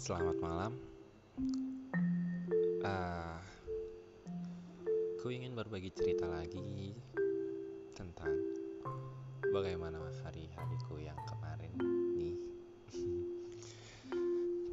[0.00, 0.72] Selamat malam.
[2.80, 3.36] Uh,
[5.20, 6.96] ku ingin berbagi cerita lagi
[7.92, 8.32] tentang
[9.52, 11.76] bagaimana hari-hariku yang kemarin
[12.16, 12.32] nih.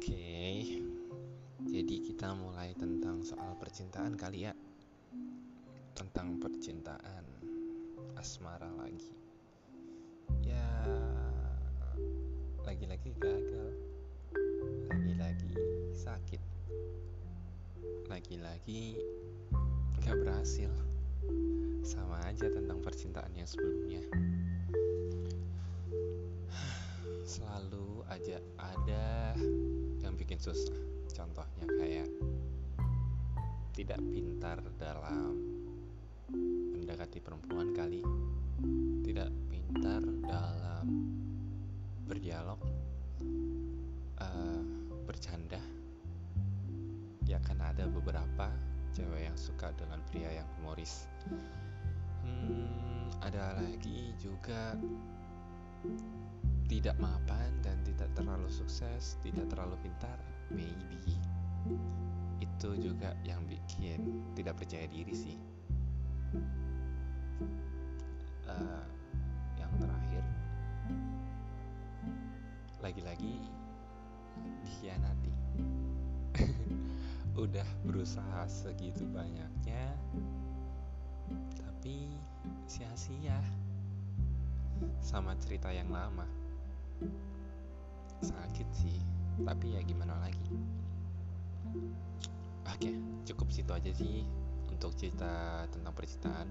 [0.00, 0.80] okay.
[1.60, 4.56] jadi kita mulai tentang soal percintaan kali ya.
[5.92, 7.28] Tentang percintaan
[8.16, 9.12] asmara lagi.
[10.40, 10.88] Ya,
[12.64, 13.67] lagi-lagi gagal
[18.18, 18.98] lagi-lagi
[20.02, 20.66] gak berhasil.
[21.86, 24.02] Sama aja tentang percintaan yang sebelumnya.
[27.22, 29.38] Selalu aja ada
[30.02, 30.74] yang bikin susah.
[31.14, 32.10] Contohnya kayak
[33.78, 35.38] tidak pintar dalam
[36.74, 38.02] mendekati perempuan kali
[39.06, 40.86] tidak pintar dalam
[42.10, 42.58] berdialog
[47.38, 48.50] ya kan ada beberapa
[48.90, 51.06] cewek yang suka dengan pria yang humoris.
[52.26, 54.74] Hmm, ada lagi juga
[56.66, 60.18] tidak mapan dan tidak terlalu sukses tidak terlalu pintar
[60.50, 61.14] maybe.
[62.42, 65.38] Itu juga yang bikin tidak percaya diri sih.
[68.50, 68.82] Uh,
[69.62, 70.24] yang terakhir
[72.82, 73.38] lagi-lagi
[74.66, 75.32] dikhianati
[77.38, 79.94] udah berusaha segitu banyaknya
[81.54, 82.10] tapi
[82.66, 83.38] sia-sia
[84.98, 86.26] sama cerita yang lama.
[88.18, 88.98] Sakit sih
[89.46, 90.50] tapi ya gimana lagi.
[92.66, 92.90] Oke
[93.22, 94.26] cukup situ aja sih
[94.66, 96.48] untuk cerita tentang percintaan.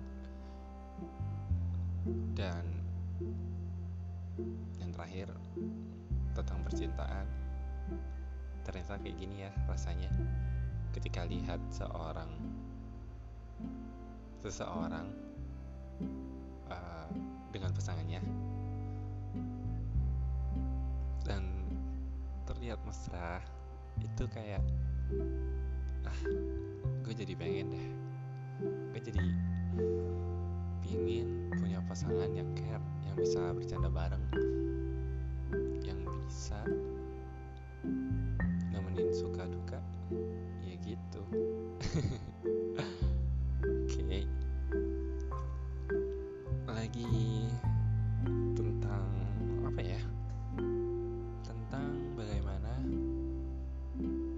[2.31, 2.63] Dan
[4.80, 5.36] yang terakhir
[6.31, 7.27] tentang percintaan.
[8.64, 10.11] Ternyata kayak gini ya rasanya
[10.97, 12.25] ketika lihat seorang
[14.41, 15.05] seseorang
[16.73, 17.09] uh,
[17.53, 18.21] dengan pasangannya.
[21.21, 21.69] Dan
[22.49, 23.45] terlihat mesra
[24.02, 24.63] itu kayak
[26.09, 26.19] ah
[27.05, 27.87] gue jadi pengen deh.
[28.89, 29.25] Gue jadi
[30.81, 34.23] pingin punya pasangan yang care yang bisa bercanda bareng
[35.83, 36.57] yang bisa
[38.71, 39.77] nemenin suka duka
[40.87, 41.21] gitu.
[43.67, 43.99] Oke.
[44.08, 44.23] Okay.
[46.71, 47.43] lagi
[48.55, 49.03] tentang
[49.67, 49.99] apa ya?
[51.43, 52.71] Tentang bagaimana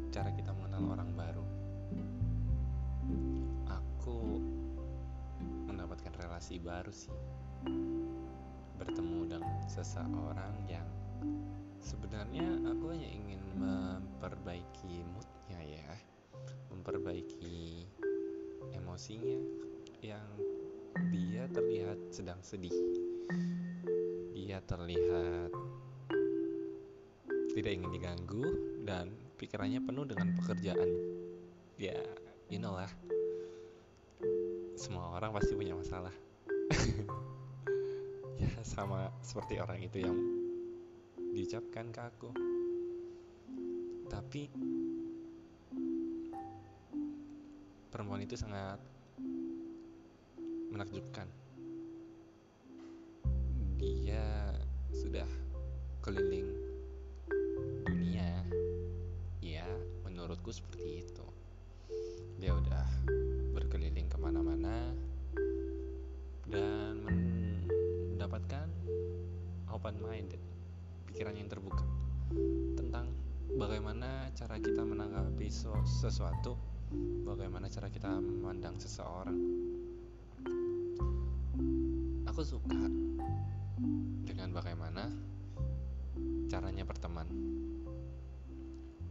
[0.09, 1.45] cara kita mengenal orang baru.
[3.69, 4.41] Aku
[5.69, 7.13] mendapatkan relasi baru sih.
[8.81, 10.89] Bertemu dengan seseorang yang
[11.77, 16.08] sebenarnya aku hanya ingin memperbaiki moodnya ya
[16.89, 17.85] memperbaiki
[18.73, 19.37] emosinya
[20.01, 20.25] yang
[21.13, 22.73] dia terlihat sedang sedih.
[24.33, 25.53] Dia terlihat
[27.53, 28.41] tidak ingin diganggu
[28.89, 30.89] dan pikirannya penuh dengan pekerjaan.
[31.77, 32.01] Ya
[32.49, 32.89] you know lah.
[34.73, 36.13] Semua orang pasti punya masalah.
[38.39, 40.15] Ya sama seperti orang itu yang
[41.35, 42.31] diucapkan ke aku.
[44.07, 44.47] Tapi
[47.99, 48.79] perempuan itu sangat
[50.71, 51.27] menakjubkan.
[53.75, 54.55] Dia
[54.95, 55.27] sudah
[55.99, 56.47] keliling
[57.83, 58.47] dunia.
[59.43, 59.67] Ya
[60.07, 61.27] menurutku seperti itu.
[62.39, 62.87] Dia udah
[63.51, 64.95] berkeliling ke mana-mana
[66.47, 67.03] dan
[68.15, 68.71] mendapatkan
[69.75, 70.39] open minded
[71.11, 71.83] pikiran yang terbuka
[72.79, 73.11] tentang
[73.59, 75.51] bagaimana cara kita menanggapi
[75.83, 76.78] sesuatu,
[77.25, 79.39] bagaimana cara kita memandang seseorang.
[82.29, 82.81] Aku suka
[84.25, 85.09] dengan bagaimana
[86.49, 87.27] caranya berteman.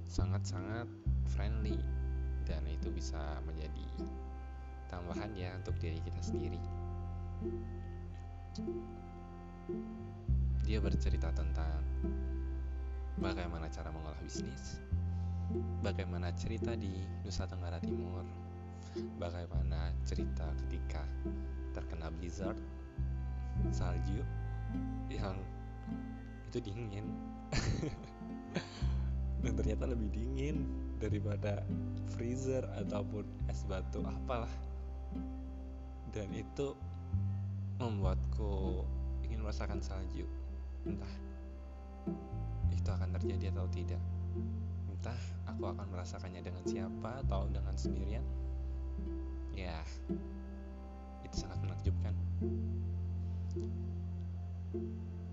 [0.09, 0.89] Sangat-sangat
[1.31, 1.79] friendly
[2.49, 3.87] dan itu bisa menjadi
[4.89, 6.59] tambahan ya untuk diri kita sendiri
[10.69, 11.81] dia bercerita tentang
[13.17, 14.85] bagaimana cara mengolah bisnis,
[15.81, 16.93] bagaimana cerita di
[17.25, 18.25] Nusa Tenggara Timur,
[19.17, 21.05] bagaimana cerita ketika
[21.73, 22.59] terkena blizzard,
[23.73, 24.21] salju
[25.09, 25.41] yang
[26.49, 27.07] itu dingin.
[29.45, 30.67] Dan ternyata lebih dingin
[30.99, 31.63] daripada
[32.17, 34.51] freezer ataupun es batu apalah.
[36.11, 36.75] Dan itu
[37.79, 38.83] membuatku
[39.23, 40.27] ingin merasakan salju.
[40.83, 41.15] Entah
[42.75, 44.03] itu akan terjadi atau tidak
[44.99, 48.27] entah aku akan merasakannya dengan siapa atau dengan sendirian.
[49.55, 49.79] Ya
[51.23, 52.15] itu sangat menakjubkan.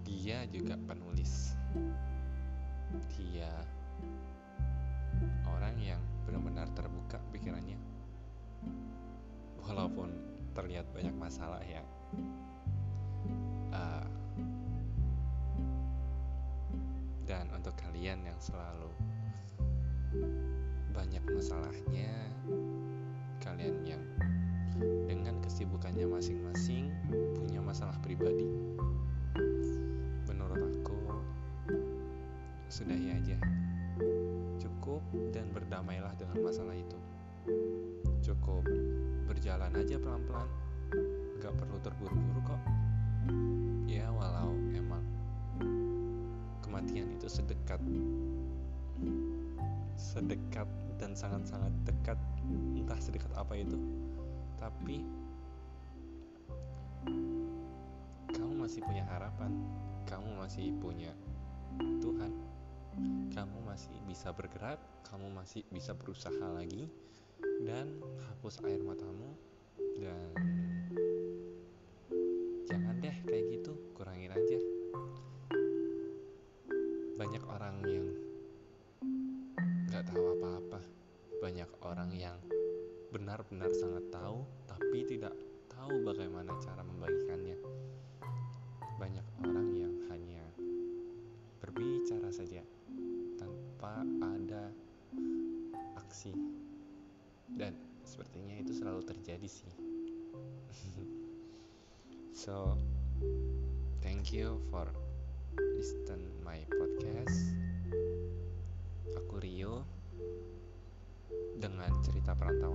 [0.06, 1.58] Dia juga penulis.
[3.18, 3.50] Dia
[5.50, 7.82] orang yang benar-benar terbuka pikirannya.
[9.66, 10.14] Walaupun
[10.54, 11.82] terlihat banyak masalah ya.
[13.74, 14.06] Uh,
[17.26, 18.94] dan untuk kalian yang selalu
[20.96, 22.16] banyak masalahnya.
[23.44, 24.04] Kalian yang
[25.06, 26.90] dengan kesibukannya masing-masing
[27.36, 28.48] punya masalah pribadi.
[30.32, 30.96] Menurut aku
[32.72, 33.38] sudahi aja.
[34.60, 35.04] Cukup
[35.36, 37.00] dan berdamailah dengan masalah itu.
[38.24, 38.64] Cukup
[39.28, 40.50] berjalan aja pelan-pelan.
[41.44, 42.62] Gak perlu terburu-buru kok.
[43.88, 45.04] Ya walau emang
[46.64, 47.80] kematian itu sedekat
[50.16, 52.16] sedekat dan sangat-sangat dekat
[52.80, 53.76] entah sedekat apa itu.
[54.56, 55.04] Tapi
[58.32, 59.52] kamu masih punya harapan
[60.08, 61.12] kamu masih punya
[62.00, 62.32] Tuhan
[63.36, 66.88] kamu masih bisa bergerak kamu masih bisa berusaha lagi
[67.68, 68.00] dan
[68.32, 69.36] hapus air matamu
[70.00, 70.32] dan
[98.46, 99.74] sepertinya itu selalu terjadi sih
[102.46, 102.78] so
[104.06, 104.86] thank you for
[105.58, 107.58] listen my podcast
[109.18, 109.82] aku Rio
[111.58, 112.75] dengan cerita perantauanku.